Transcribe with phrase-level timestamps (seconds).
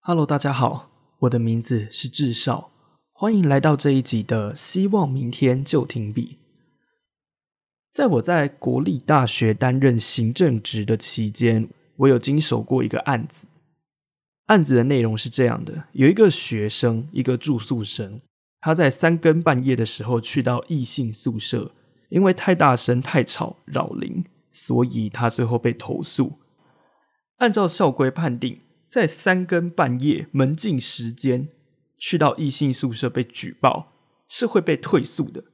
[0.00, 2.70] Hello，大家好，我的名字是智少，
[3.12, 6.38] 欢迎来到这一集的《希望明天就停笔》。
[7.90, 13.48] 在我在国立大学担任行政职的期间，我有经手过一个案子。
[14.46, 18.20] 案子的内容是这样的：有一个学生，一个住宿生，
[18.60, 21.72] 他在三更半夜的时候去到异性宿舍，
[22.08, 26.38] 因为太大声、太吵、扰邻，所以他最后被投诉。
[27.38, 28.60] 按照校规判定。
[28.88, 31.48] 在三更半夜门禁时间
[31.98, 33.92] 去到异性宿舍被举报
[34.30, 35.44] 是会被退宿的。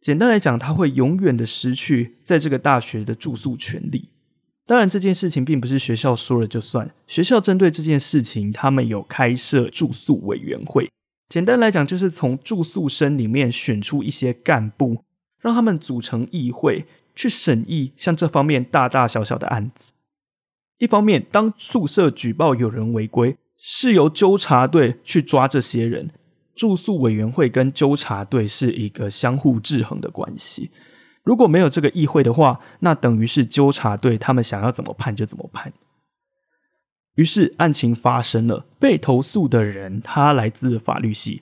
[0.00, 4.08] 简单来讲，他会永远的失去在这个大学的住宿权利。
[4.66, 6.90] 当然，这件事情并不是学校说了就算。
[7.06, 10.90] 学校针对这件事情，他们有开设住宿委员会。
[11.28, 15.04] 简单来讲，就是从住宿生里面选出一些干部，
[15.40, 19.92] 让他们组成议会去审议像这方面大大小小的案子。
[20.78, 26.10] 一方面，当宿舍举报有人违规，是由纠察队去抓这些人。
[26.60, 30.70] 住宿委员会跟纠察队是一个相互制衡的关系。
[31.24, 35.72] 如果没有这个议会的话，那等于是纠察队他们想要怎么判就怎么判。
[37.14, 41.40] 于是案情发生了，被投诉的人他来自法律系，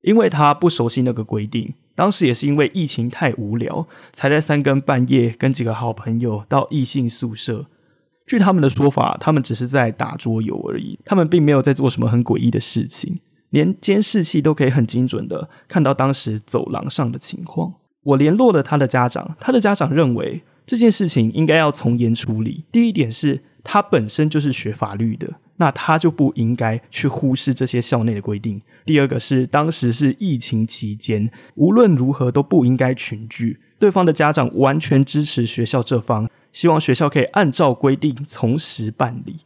[0.00, 7.66] 因为他不熟悉那个规定，当时也是因为疫情太无聊，才在三更半夜跟几个好朋友到异性宿舍。
[8.26, 13.20] 据他们的说法，他们只是在打桌游而已，他们并没有在做什么很诡异的事情，
[13.56, 17.72] 连监视器都可以很精准的看到当时走廊上的情况。
[18.02, 22.64] 我联络了他的家长，他的家长认为这件事情应该要从严处理。
[22.70, 28.60] 第一点是他本身就是学法律的，那他就不应该去忽视这些校内的规定。
[28.84, 33.58] 第二个是当时是疫情期间，无论如何都不应该群聚。
[33.78, 36.28] 对方的家长完全支持学校这方。
[36.52, 39.36] 希望学校可以按照规定从实办理。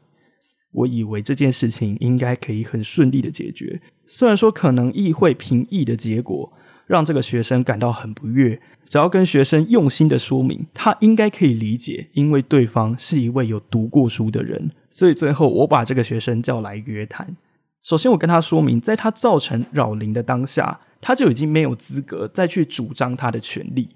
[0.72, 3.81] 我以为这件事情应该可以很顺利的解决。
[4.12, 6.53] 虽然说可能议会评议的结果
[6.88, 14.72] 让这个学生感到很不悦，只要跟学生用心的说明，他应该可以理解，因为对方是一位有读过书的人。
[14.91, 17.37] 所以最后我把这个学生叫来约谈。
[17.84, 23.91] 首先我跟他说明，在他造成扰邻的当下，他就已经没有资格再去主张他的权利。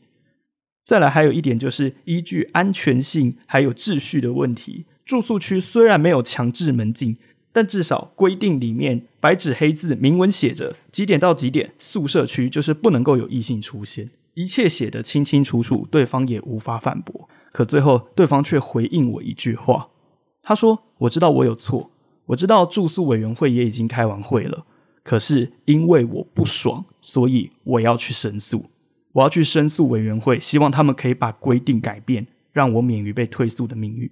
[0.84, 7.16] 再来，还有一点就是依据安全性还有秩序的问题，住宿区虽然没有强制门禁，
[7.54, 17.28] 但至少规定里面白纸黑字明文写着几点到几点，宿舍区就是不能够有异性出现，一切写得清清楚楚，对方也无法反驳。
[17.52, 19.90] 可最后，对方却回应我一句话，
[20.42, 21.92] 他说：“我知道我有错，
[22.26, 24.66] 我知道住宿委员会也已经开完会了，
[25.04, 28.66] 可是因为我不爽，所以我要去申诉。”
[29.14, 34.10] 我要去申诉委员会，希望他们可以把规定改变，让我免于被退宿的命运。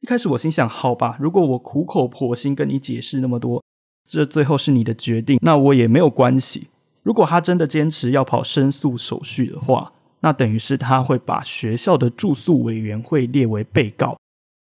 [0.00, 3.62] 一开始我心想，好吧，如果我苦口婆心跟你解释那么多，
[4.04, 6.68] 这最后是你的决定，那我也没有关系。
[7.02, 14.18] 如果他真的坚持要跑申诉手续的话，那等于是他会把学校的住宿委员会列为被告，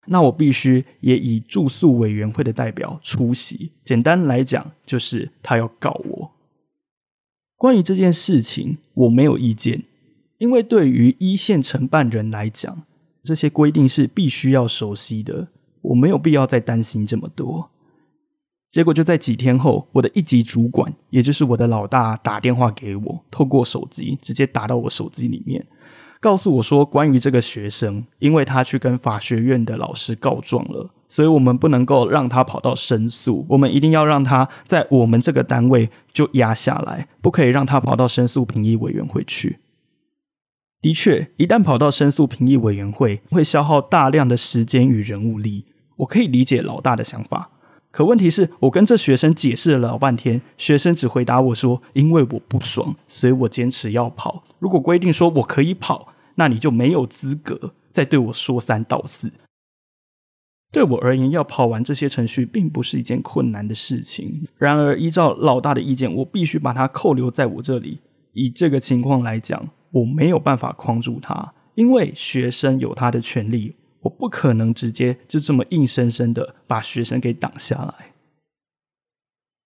[0.07, 3.71] 那我必须也以住宿委员会的代表出席。
[3.83, 6.31] 简单来讲，就是他要告我。
[7.57, 9.83] 关于这件事情，我没有意见，
[10.37, 12.83] 因为对于一线承办人来讲，
[13.25, 15.47] 这些规定是必须要熟悉的，
[15.81, 17.71] 我没有必要再担心这么多。
[18.69, 25.65] 结果就在几天后，我的一级主管，也就是我的老大，打电话给我，透过手机直接打到我手机里面。
[26.19, 39.59] 告诉我说，关于这个学生，因为他去跟法学院的老师告状了，所以我们不能够让他跑到申诉，我们一定要让他在我们这个单位就压下来，不可以让他跑到申诉评议委员会去。
[40.85, 45.65] 的确，一旦跑到申诉评议委员会，会消耗大量的时间与人物力。
[45.95, 47.49] 我可以理解老大的想法，
[47.89, 54.43] 可问题是我跟这学生解释了老半天，学生只回答我说：“因为我不爽，所以我坚持要跑。
[54.59, 59.31] 如果规定说我可以跑。”那你就没有资格再对我说三道四。
[60.71, 64.47] 对我而言，要跑完这些程序并不是一件困难的事情。
[64.59, 68.01] 然而，依照老大的意见，我必须把他扣留在我这里。
[68.33, 78.11] 以这个情况来讲，我没有办法框住他，因为学生有他的权利，我不可能直接就这么硬生生的把学生给挡下来。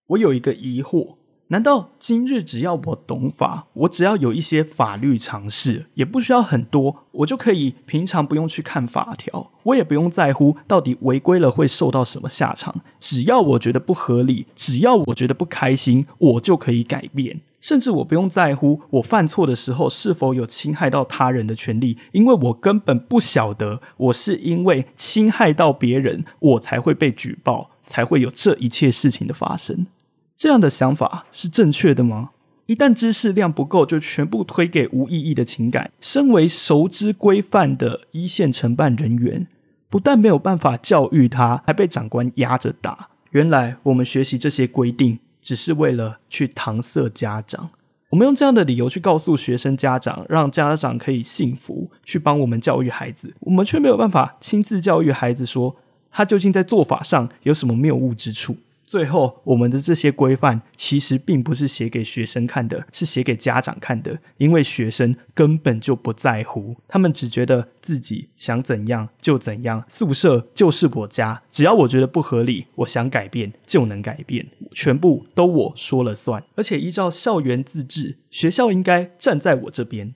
[0.09, 1.15] 我有一个疑惑，
[1.47, 12.81] 难道今日只要我懂法，我只要有一些法律常识，也不需要很多，我就可以平常不用去看法条，我也不用在乎到底违规了会受到什么下场。
[12.99, 17.41] 只要我觉得不合理，只要我觉得不开心，我就可以改变。
[17.59, 29.87] 甚至我不用在乎我犯错的时候是否有侵害到他人的权利，因为我根本不晓得我是因为侵害到别人，我才会被举报，才会有这一切事情的发生。
[30.35, 32.29] 这样的想法是正确的吗？
[32.67, 35.91] 一旦知识量不够，就全部推给无意义的情感。
[35.99, 39.47] 身为熟知规范的一线承办人员，
[39.89, 43.09] 不但没有办法教育他，还被长官压着打。
[43.31, 47.69] 原来我们学习这些规定，只是为了去搪塞家长。
[48.09, 53.35] 我们用这样的理由去告诉学生家长，让家长可以幸福，去帮我们教育孩子。
[53.41, 55.75] 我们却没有办法亲自教育孩子，说
[56.11, 58.57] 他究竟在做法上有什么谬误之处。
[58.89, 64.19] 最后，我们的这些规范其实并不是写给学生看的，是写给家长看的。
[64.37, 76.43] 因为学生根本就不在乎，他们只觉得自己想怎样就怎样，宿舍就是我家，只要我觉得不合理，我想改变就能改变，全部都我说了算。
[76.55, 80.15] 而且依照校园自治，学校应该站在我这边。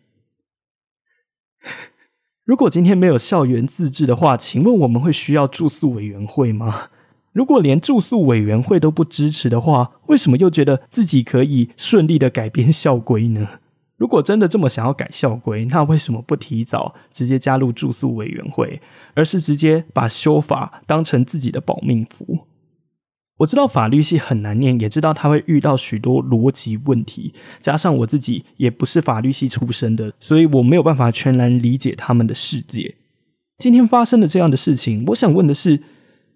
[2.43, 6.89] 如果今天没有校园自治的话，请问我们会需要住宿委员会吗？
[7.33, 13.59] 如果连住宿委员会都不支持的话，为什么又觉得自己可以顺利的改变校规呢？
[13.97, 18.79] 如果真的这么想要改校规，那为什么不提早直接加入住宿委员会，
[19.15, 22.41] 而是直接把修法当成自己的保命符？
[23.37, 32.95] 我知道法律系很难念，也知道他会遇到许多逻辑问题，加上我自己也不是法律系出身的，所以我没有办法全然理解他们的世界。
[33.57, 35.81] 今天发生的这样的事情，我想问的是。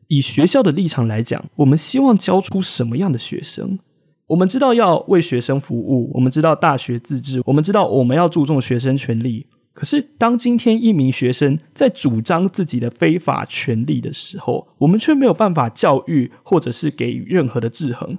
[0.07, 3.80] 以学校的立场来讲，我们希望教出什么样的学生？
[4.27, 9.48] 我们知道要为学生服务，我们知道大学自治，我们知道我们要注重学生权利。
[9.74, 18.18] 可是，当今天一名学生在主张自己的非法权利的时候，我们却没有办法教育，或者是给予任何的制衡，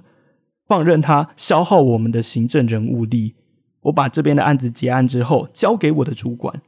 [0.67, 3.35] 放任他消耗我们的行政人物力。
[3.81, 6.61] 我把这边的案子结案之后，交给我的主管。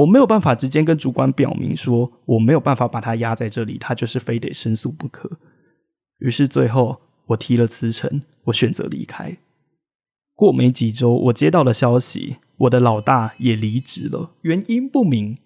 [0.00, 5.38] 我没有办法直接跟主管表明说我没有办法把他压在这里，他就是非得申诉不可。
[6.18, 9.36] 于是最后我提了辞呈，我选择离开。
[10.34, 15.36] 过没几周，我接到了消息，我的老大也离职了，原因不明。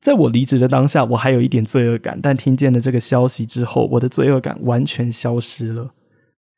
[0.00, 5.92] 在我离职的当下，我还有一点罪恶感，但听见了这个消息之后，我的罪恶感完全消失了。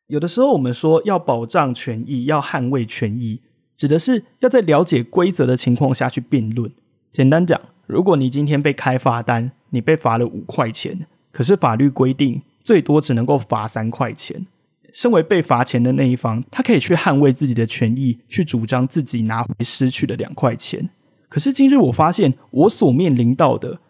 [0.08, 3.40] 有的时候我们说要保障权益，要捍卫权益，
[3.74, 6.70] 指的是要在了解规则的情况下去辩论。
[7.12, 14.46] 简单讲，如果你今天被开罚单，你被罚了五块钱，可是法律规定最多只能够罚三块钱。
[14.92, 20.90] 身为被罚钱的那一方，他可以去捍卫自己的权益，去主张自己拿回失去的两块钱。
[21.28, 23.80] 可是今日我发现，我所面临到的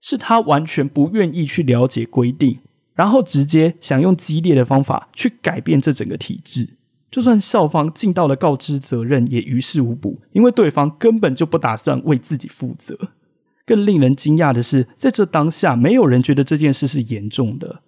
[0.00, 2.58] 是他完全不愿意去了解规定，
[2.94, 6.70] 然后直接想用激烈的方法去改变这整个体制。
[7.14, 12.98] 就算校方尽到了告知责任，也于事无补，因为对方根本就不打算为自己负责。
[13.64, 17.82] 更令人惊讶的是，在这当下，没有人觉得这件事是严重的。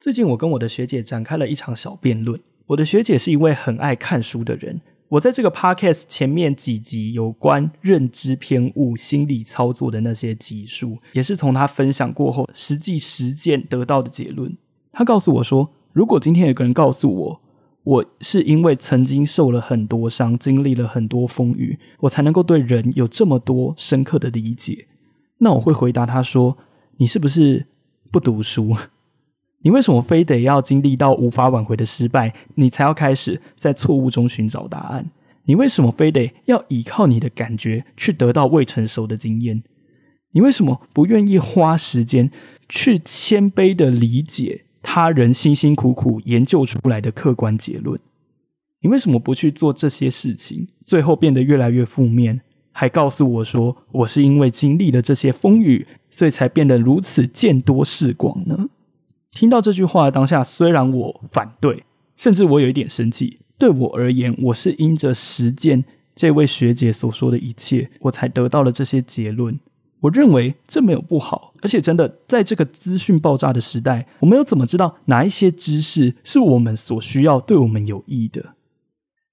[0.00, 2.40] 最近，我跟我的学姐展开了一场小辩论。
[2.68, 4.80] 我的学姐是一位很爱看书的人。
[5.08, 14.56] 我在这个 podcast 前面几集有关认知偏误、心理操作的那些集数，也是从她分享过后实际实践得到的结论。
[14.92, 17.40] 她告诉我说，如果今天有个人告诉我，
[17.86, 24.88] 我是因为曾经受了很多伤，经历了很多风雨，我才能够对人有这么多深刻的理解。
[25.38, 26.58] 那我会回答他说
[26.98, 27.66] ：“你是不是
[28.10, 28.76] 不读书？
[29.62, 35.12] 你为什么非得要经历到无法挽回的失败，你才要开始在错误中寻找答案？
[35.44, 39.62] 你为什么非得要依靠你的感觉去得到未成熟的经验？
[40.32, 42.32] 你为什么不愿意花时间
[42.68, 47.98] 去谦卑的理解？”他人辛辛苦苦研究出来的客观结论，
[48.82, 50.68] 你为什么不去做这些事情？
[50.80, 58.68] 最后变得越来越负面，还告诉我说我是因为经历了这些风雨，所以才变得如此见多识广呢？
[59.32, 61.82] 听到这句话当下，虽然我反对，
[62.16, 63.40] 甚至我有一点生气。
[63.58, 69.58] 对我而言，我是因着实践这位学姐所说的一切，我才得到了这些结论。
[70.00, 78.54] 我认为这没有不好，而且真的在这个资讯爆炸的时代，我们又怎么知道哪一些知识是我们所需要、对我们有益的？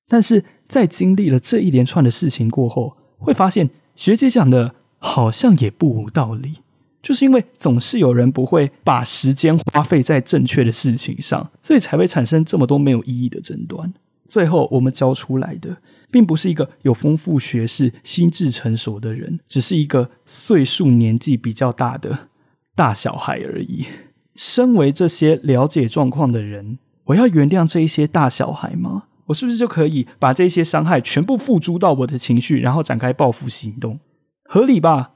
[0.07, 6.59] 但是在经历了这一连串的事情过后，会发现学姐讲的好像也不无道理，
[7.01, 13.93] 就是因为总是有人不会把时间花费在正确的事情上，所以才会产生这么多没有意义的争端。
[14.33, 15.77] 最后我们教出来的，
[16.09, 22.29] 并不是一个有丰富学识、心智成熟的人，只是一个岁数年纪比较大的
[22.73, 23.85] 大小孩而已。
[24.33, 29.03] 身为这些了解状况的人，我要原谅这一些大小孩吗？
[29.27, 33.99] 我是不是就可以把这些伤害全部付诸到我的情绪，然后展开报复行动？
[34.45, 35.11] 合理吧？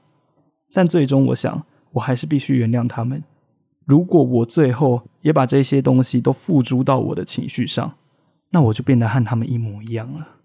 [0.72, 3.24] 但最终，我想，我还是必须原谅他们。
[3.84, 7.94] 如果我最后也把这些东西都付诸到我的情绪上，
[8.50, 10.36] 那我就变得和他们一模一样了。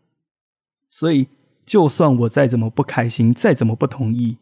[0.90, 1.28] 所以，
[1.66, 4.38] 就算我再怎么不开心，再怎么不同意，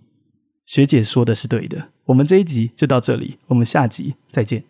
[0.66, 1.90] 学姐说的是对的。
[2.06, 4.64] 我们这一集就到这里，我们下集再见。